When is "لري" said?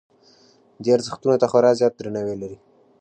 2.41-2.57